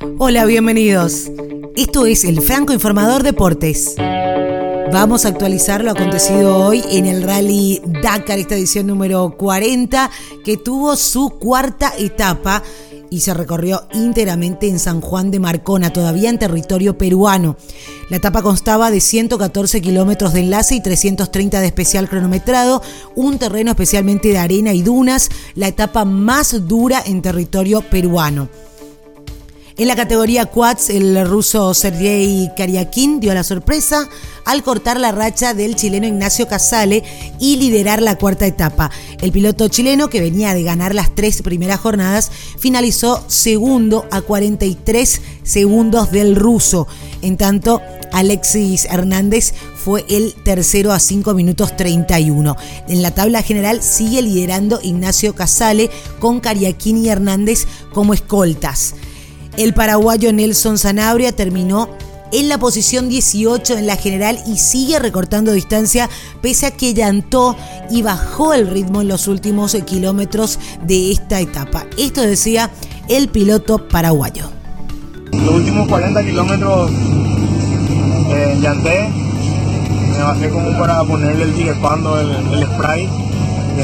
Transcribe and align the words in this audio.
Hola, 0.00 0.44
bienvenidos. 0.44 1.28
Esto 1.74 2.06
es 2.06 2.22
el 2.24 2.40
Franco 2.40 2.72
Informador 2.72 3.24
Deportes. 3.24 3.96
Vamos 4.92 5.24
a 5.24 5.30
actualizar 5.30 5.82
lo 5.82 5.90
acontecido 5.90 6.56
hoy 6.56 6.84
en 6.88 7.06
el 7.06 7.24
Rally 7.24 7.82
Dakar, 7.84 8.38
esta 8.38 8.54
edición 8.54 8.86
número 8.86 9.34
40, 9.36 10.08
que 10.44 10.56
tuvo 10.56 10.94
su 10.94 11.30
cuarta 11.30 11.92
etapa 11.98 12.62
y 13.10 13.20
se 13.20 13.34
recorrió 13.34 13.88
íntegramente 13.92 14.68
en 14.68 14.78
San 14.78 15.00
Juan 15.00 15.32
de 15.32 15.40
Marcona, 15.40 15.92
todavía 15.92 16.30
en 16.30 16.38
territorio 16.38 16.96
peruano. 16.96 17.56
La 18.08 18.18
etapa 18.18 18.42
constaba 18.42 18.92
de 18.92 19.00
114 19.00 19.80
kilómetros 19.80 20.32
de 20.32 20.40
enlace 20.40 20.76
y 20.76 20.80
330 20.80 21.60
de 21.60 21.66
especial 21.66 22.08
cronometrado, 22.08 22.82
un 23.16 23.38
terreno 23.38 23.72
especialmente 23.72 24.28
de 24.28 24.38
arena 24.38 24.72
y 24.74 24.82
dunas, 24.82 25.28
la 25.56 25.66
etapa 25.66 26.04
más 26.04 26.68
dura 26.68 27.02
en 27.04 27.20
territorio 27.20 27.80
peruano. 27.80 28.48
En 29.78 29.86
la 29.86 29.94
categoría 29.94 30.46
quads, 30.46 30.90
el 30.90 31.24
ruso 31.24 31.72
Sergei 31.72 32.50
Karyakin 32.56 33.20
dio 33.20 33.32
la 33.32 33.44
sorpresa 33.44 34.08
al 34.44 34.64
cortar 34.64 34.98
la 34.98 35.12
racha 35.12 35.54
del 35.54 35.76
chileno 35.76 36.08
Ignacio 36.08 36.48
Casale 36.48 37.04
y 37.38 37.58
liderar 37.58 38.02
la 38.02 38.18
cuarta 38.18 38.44
etapa. 38.44 38.90
El 39.20 39.30
piloto 39.30 39.68
chileno, 39.68 40.10
que 40.10 40.20
venía 40.20 40.52
de 40.52 40.64
ganar 40.64 40.96
las 40.96 41.14
tres 41.14 41.42
primeras 41.42 41.78
jornadas, 41.78 42.32
finalizó 42.58 43.24
segundo 43.28 44.04
a 44.10 44.20
43 44.20 45.20
segundos 45.44 46.10
del 46.10 46.34
ruso. 46.34 46.88
En 47.22 47.36
tanto, 47.36 47.80
Alexis 48.10 48.84
Hernández 48.86 49.54
fue 49.76 50.04
el 50.08 50.34
tercero 50.42 50.90
a 50.90 50.98
5 50.98 51.34
minutos 51.34 51.76
31. 51.76 52.56
En 52.88 53.00
la 53.00 53.12
tabla 53.12 53.42
general 53.42 53.80
sigue 53.80 54.22
liderando 54.22 54.80
Ignacio 54.82 55.36
Casale 55.36 55.88
con 56.18 56.40
Cariaquín 56.40 56.96
y 56.96 57.10
Hernández 57.10 57.68
como 57.92 58.12
escoltas. 58.12 58.96
El 59.58 59.74
paraguayo 59.74 60.32
Nelson 60.32 60.78
Zanabria 60.78 61.32
terminó 61.32 61.88
en 62.30 62.48
la 62.48 62.58
posición 62.58 63.08
18 63.08 63.76
en 63.76 63.88
la 63.88 63.96
general 63.96 64.38
y 64.46 64.56
sigue 64.56 65.00
recortando 65.00 65.50
distancia 65.50 66.08
pese 66.40 66.66
a 66.66 66.70
que 66.70 66.94
llantó 66.94 67.56
y 67.90 68.02
bajó 68.02 68.54
el 68.54 68.68
ritmo 68.68 69.00
en 69.00 69.08
los 69.08 69.26
últimos 69.26 69.76
kilómetros 69.84 70.60
de 70.84 71.10
esta 71.10 71.40
etapa. 71.40 71.86
Esto 71.98 72.22
decía 72.22 72.70
el 73.08 73.30
piloto 73.30 73.88
paraguayo. 73.88 74.48
Los 75.32 75.54
últimos 75.54 75.88
40 75.88 76.22
kilómetros 76.22 76.92
eh, 78.30 78.58
llanté, 78.62 79.08
me 80.12 80.22
bajé 80.22 80.50
como 80.50 80.78
para 80.78 81.02
ponerle 81.02 81.42
el 81.42 81.54
tigepando, 81.54 82.20
el, 82.20 82.64
spray, 82.74 83.08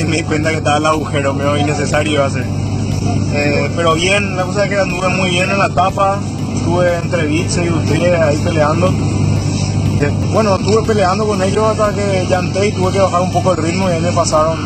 y 0.00 0.04
me 0.04 0.16
di 0.16 0.22
cuenta 0.24 0.50
que 0.50 0.56
estaba 0.56 0.78
el 0.78 0.86
agujero, 0.86 1.32
me 1.32 1.60
innecesario 1.60 2.24
hacer. 2.24 2.59
Eh, 3.02 3.70
pero 3.76 3.94
bien, 3.94 4.36
la 4.36 4.44
cosa 4.44 4.64
es 4.64 4.70
que 4.70 4.78
anduve 4.78 5.08
muy 5.08 5.30
bien 5.30 5.50
en 5.50 5.58
la 5.58 5.66
etapa, 5.66 6.20
estuve 6.54 6.96
entre 6.96 7.26
Vitze 7.26 7.64
y 7.64 7.70
Utrier 7.70 8.16
ahí 8.16 8.36
peleando. 8.38 8.92
Bueno, 10.32 10.56
estuve 10.56 10.82
peleando 10.82 11.26
con 11.26 11.42
ellos 11.42 11.62
hasta 11.62 11.94
que 11.94 12.26
llanté 12.28 12.68
y 12.68 12.72
tuve 12.72 12.92
que 12.92 13.00
bajar 13.00 13.20
un 13.20 13.32
poco 13.32 13.52
el 13.52 13.58
ritmo 13.58 13.90
y 13.90 13.92
ahí 13.92 14.00
me 14.00 14.12
pasaron, 14.12 14.58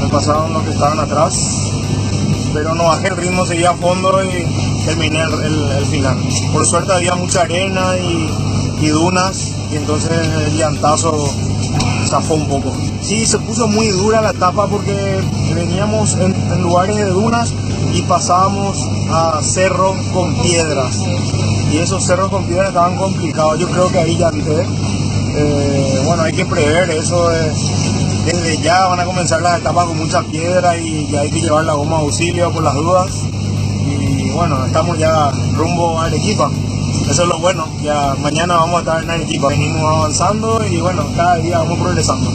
me 0.00 0.08
pasaron 0.08 0.52
los 0.52 0.62
que 0.62 0.70
estaban 0.70 1.00
atrás. 1.00 1.72
Pero 2.52 2.74
no 2.74 2.84
bajé 2.84 3.08
el 3.08 3.16
ritmo, 3.16 3.44
seguía 3.44 3.70
a 3.70 3.74
fondo 3.74 4.22
y 4.22 4.84
terminé 4.84 5.22
el, 5.22 5.86
final. 5.86 6.16
Por 6.52 6.64
suerte 6.64 6.92
había 6.92 7.16
mucha 7.16 7.42
arena 7.42 7.96
y, 7.98 8.88
dunas 8.88 9.54
y 9.72 9.76
entonces 9.76 10.12
el 10.46 10.58
llantazo 10.58 11.34
zafó 12.14 12.34
un 12.34 12.46
poco. 12.46 12.72
Sí, 13.02 13.26
se 13.26 13.38
puso 13.40 13.66
muy 13.66 13.88
dura 13.88 14.20
la 14.20 14.30
etapa 14.30 14.68
porque 14.68 15.20
veníamos 15.52 16.14
en, 16.14 16.62
lugares 16.62 16.96
de 16.96 17.06
dunas 17.06 17.52
y 17.92 18.02
pasábamos 18.02 18.78
a 19.10 19.42
cerros 19.42 19.96
con 20.12 20.32
piedras. 20.36 21.02
Y 21.72 21.78
esos 21.78 22.04
cerros 22.04 22.30
con 22.30 22.44
piedras 22.44 22.68
estaban 22.68 22.96
complicados. 22.96 23.58
Yo 23.58 23.68
creo 23.68 23.88
que 23.88 23.98
ahí 23.98 24.16
ya 24.16 24.30
eh, 25.36 26.02
bueno, 26.06 26.22
hay 26.22 26.32
que 26.32 26.46
prever 26.46 26.88
eso. 26.90 27.28
desde 28.24 28.62
ya 28.62 28.86
van 28.86 29.00
a 29.00 29.04
comenzar 29.04 29.42
las 29.42 29.58
etapas 29.58 29.86
con 29.86 29.98
mucha 29.98 30.22
piedra 30.22 30.78
y, 30.78 31.16
hay 31.16 31.32
que 31.32 31.40
llevar 31.40 31.64
la 31.64 31.74
goma 31.74 31.96
de 31.96 32.02
auxilio 32.04 32.52
por 32.52 32.62
las 32.62 32.74
dudas. 32.74 33.10
Y 33.88 34.30
bueno, 34.30 34.64
estamos 34.64 34.96
ya 34.98 35.32
rumbo 35.56 35.98
a 35.98 36.04
Arequipa. 36.06 36.48
Eso 37.08 37.22
es 37.22 37.28
lo 37.28 37.38
bueno, 37.38 37.68
ya 37.82 38.14
mañana 38.20 38.56
vamos 38.56 38.76
a 38.76 38.78
estar 38.80 39.04
en 39.04 39.10
Arequipa. 39.10 39.48
Venimos 39.48 39.82
avanzando 39.82 40.64
y 40.66 40.78
bueno, 40.78 41.04
cada 41.16 41.36
día 41.36 41.58
vamos 41.58 41.78
progresando. 41.78 42.30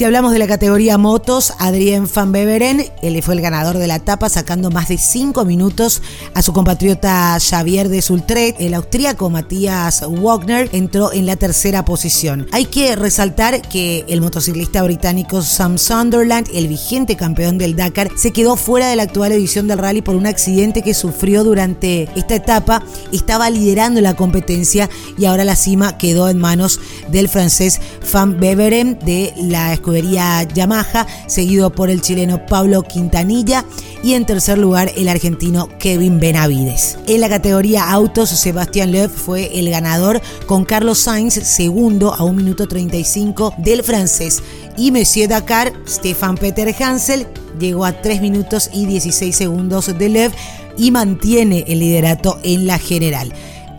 Si 0.00 0.06
hablamos 0.06 0.32
de 0.32 0.38
la 0.38 0.46
categoría 0.46 0.96
motos, 0.96 1.52
Adrien 1.58 2.08
van 2.14 2.32
Beveren, 2.32 2.86
él 3.02 3.22
fue 3.22 3.34
el 3.34 3.42
ganador 3.42 3.76
de 3.76 3.86
la 3.86 3.96
etapa 3.96 4.30
sacando 4.30 4.70
más 4.70 4.88
de 4.88 4.96
5 4.96 5.44
minutos 5.44 6.00
a 6.32 6.40
su 6.40 6.54
compatriota 6.54 7.36
Xavier 7.38 7.90
de 7.90 8.00
Sultret. 8.00 8.56
El 8.58 8.72
austríaco 8.72 9.28
Matías 9.28 10.02
Wagner 10.08 10.70
entró 10.72 11.12
en 11.12 11.26
la 11.26 11.36
tercera 11.36 11.84
posición. 11.84 12.46
Hay 12.50 12.64
que 12.64 12.96
resaltar 12.96 13.60
que 13.60 14.06
el 14.08 14.22
motociclista 14.22 14.82
británico 14.82 15.42
Sam 15.42 15.76
Sunderland, 15.76 16.48
el 16.54 16.68
vigente 16.68 17.14
campeón 17.16 17.58
del 17.58 17.76
Dakar, 17.76 18.08
se 18.16 18.32
quedó 18.32 18.56
fuera 18.56 18.88
de 18.88 18.96
la 18.96 19.02
actual 19.02 19.32
edición 19.32 19.68
del 19.68 19.76
rally 19.76 20.00
por 20.00 20.16
un 20.16 20.26
accidente 20.26 20.80
que 20.80 20.94
sufrió 20.94 21.44
durante 21.44 22.08
esta 22.16 22.36
etapa. 22.36 22.82
Estaba 23.12 23.50
liderando 23.50 24.00
la 24.00 24.16
competencia 24.16 24.88
y 25.18 25.26
ahora 25.26 25.44
la 25.44 25.56
cima 25.56 25.98
quedó 25.98 26.30
en 26.30 26.38
manos 26.38 26.80
del 27.10 27.28
francés 27.28 27.82
Van 28.14 28.40
Beveren 28.40 28.98
de 29.04 29.34
la 29.36 29.74
escudería 29.90 30.44
Yamaha, 30.44 31.06
seguido 31.26 31.70
por 31.70 31.90
el 31.90 32.00
chileno 32.00 32.46
Pablo 32.46 32.82
Quintanilla 32.82 33.64
y 34.04 34.14
en 34.14 34.24
tercer 34.24 34.56
lugar 34.56 34.92
el 34.96 35.08
argentino 35.08 35.68
Kevin 35.80 36.20
Benavides. 36.20 36.96
En 37.08 37.20
la 37.20 37.28
categoría 37.28 37.90
autos, 37.90 38.30
Sebastián 38.30 38.92
Loeb 38.92 39.10
fue 39.10 39.58
el 39.58 39.68
ganador 39.68 40.20
con 40.46 40.64
Carlos 40.64 41.00
Sainz 41.00 41.34
segundo 41.34 42.14
a 42.14 42.22
1 42.22 42.32
minuto 42.34 42.68
35 42.68 43.54
del 43.58 43.82
francés 43.82 44.42
y 44.76 44.92
Monsieur 44.92 45.28
Dakar, 45.28 45.72
Stefan 45.88 46.36
Peter 46.36 46.72
Hansel 46.80 47.26
llegó 47.58 47.84
a 47.84 48.00
3 48.00 48.20
minutos 48.20 48.70
y 48.72 48.86
16 48.86 49.34
segundos 49.34 49.98
de 49.98 50.08
Loeb 50.08 50.32
y 50.78 50.92
mantiene 50.92 51.64
el 51.66 51.80
liderato 51.80 52.38
en 52.44 52.66
la 52.68 52.78
general. 52.78 53.32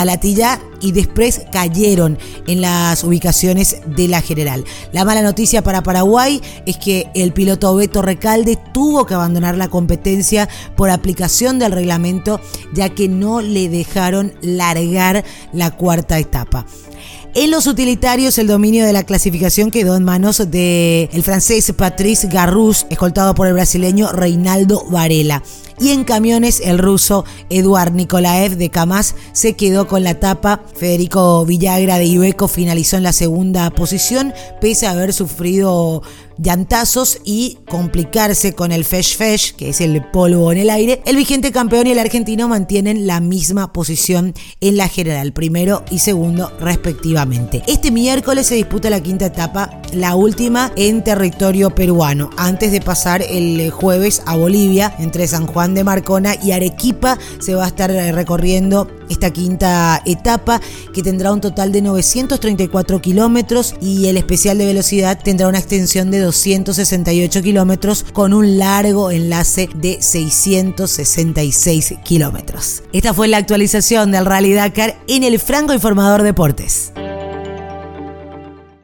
Alatilla 0.00 0.60
y 0.80 0.92
después 0.92 1.42
cayeron 1.50 2.18
en 2.46 2.60
las 2.60 3.02
ubicaciones 3.02 3.78
de 3.86 4.08
la 4.08 4.22
general. 4.22 4.64
La 4.92 5.04
mala 5.04 5.22
noticia 5.22 5.62
para 5.62 5.82
Paraguay 5.82 6.40
es 6.66 6.76
que 6.76 7.10
el 7.14 7.32
piloto 7.32 7.74
Beto 7.74 8.00
Recalde 8.00 8.58
tuvo 8.72 9.06
que 9.06 9.14
abandonar 9.14 9.56
la 9.56 9.68
competencia 9.68 10.48
por 10.76 10.90
aplicación 10.90 11.58
del 11.58 11.72
reglamento 11.72 12.40
ya 12.72 12.90
que 12.90 13.08
no 13.08 13.40
le 13.40 13.68
dejaron 13.68 14.32
largar 14.40 15.24
la 15.52 15.72
cuarta 15.72 16.18
etapa. 16.18 16.64
En 17.34 17.50
los 17.50 17.66
utilitarios, 17.66 18.38
el 18.38 18.46
dominio 18.46 18.86
de 18.86 18.92
la 18.92 19.04
clasificación 19.04 19.70
quedó 19.70 19.96
en 19.96 20.04
manos 20.04 20.38
del 20.50 21.08
el 21.12 21.22
francés 21.22 21.72
Patrice 21.76 22.26
Garrus, 22.26 22.86
escoltado 22.90 23.34
por 23.34 23.46
el 23.46 23.52
brasileño 23.52 24.10
Reinaldo 24.10 24.84
Varela 24.90 25.42
y 25.80 25.90
en 25.90 26.04
camiones 26.04 26.60
el 26.64 26.78
ruso 26.78 27.24
Eduard 27.50 27.92
Nikolaev 27.92 28.56
de 28.56 28.70
Kamaz 28.70 29.14
se 29.32 29.54
quedó 29.54 29.86
con 29.86 30.04
la 30.04 30.18
tapa. 30.18 30.62
Federico 30.74 31.44
Villagra 31.44 31.98
de 31.98 32.06
Ibeco 32.06 32.48
finalizó 32.48 32.96
en 32.96 33.02
la 33.02 33.12
segunda 33.12 33.70
posición 33.70 34.32
pese 34.60 34.86
a 34.86 34.92
haber 34.92 35.12
sufrido 35.12 36.02
llantazos 36.38 37.18
y 37.24 37.58
complicarse 37.68 38.54
con 38.54 38.72
el 38.72 38.84
Fesh 38.84 39.16
Fesh, 39.16 39.54
que 39.54 39.70
es 39.70 39.80
el 39.80 40.02
polvo 40.10 40.52
en 40.52 40.58
el 40.58 40.70
aire, 40.70 41.02
el 41.04 41.16
vigente 41.16 41.52
campeón 41.52 41.86
y 41.86 41.90
el 41.90 41.98
argentino 41.98 42.48
mantienen 42.48 43.06
la 43.06 43.20
misma 43.20 43.72
posición 43.72 44.34
en 44.60 44.76
la 44.76 44.88
general, 44.88 45.32
primero 45.32 45.84
y 45.90 45.98
segundo 45.98 46.52
respectivamente. 46.60 47.62
Este 47.66 47.90
miércoles 47.90 48.46
se 48.46 48.54
disputa 48.54 48.88
la 48.90 49.02
quinta 49.02 49.26
etapa, 49.26 49.82
la 49.92 50.14
última 50.14 50.72
en 50.76 51.02
territorio 51.02 51.70
peruano, 51.74 52.30
antes 52.36 52.72
de 52.72 52.80
pasar 52.80 53.22
el 53.22 53.70
jueves 53.70 54.22
a 54.26 54.36
Bolivia, 54.36 54.94
entre 54.98 55.26
San 55.26 55.46
De 55.74 55.84
Marcona 55.84 56.34
y 56.42 56.52
Arequipa, 56.52 57.18
se 57.38 57.54
va 57.54 57.64
a 57.64 57.68
estar 57.68 57.90
recorriendo 57.90 58.88
esta 59.08 59.30
quinta 59.30 60.02
etapa 60.04 60.60
que 60.92 61.02
tendrá 61.02 61.32
un 61.32 61.40
total 61.40 61.72
de 61.72 61.82
934 61.82 63.00
kilómetros 63.00 63.74
y 63.80 64.06
el 64.06 64.16
especial 64.16 64.58
de 64.58 64.66
velocidad 64.66 65.18
tendrá 65.22 65.48
una 65.48 65.58
extensión 65.58 66.10
de 66.10 66.20
268 66.20 67.42
kilómetros 67.42 68.04
con 68.12 68.32
un 68.32 68.58
largo 68.58 69.10
enlace 69.10 69.68
de 69.74 70.00
666 70.00 71.94
kilómetros. 72.04 72.82
Esta 72.92 73.14
fue 73.14 73.28
la 73.28 73.38
actualización 73.38 74.10
del 74.10 74.26
Rally 74.26 74.52
Dakar 74.52 74.96
en 75.06 75.24
el 75.24 75.38
Franco 75.38 75.72
Informador 75.72 76.22
Deportes. 76.22 76.92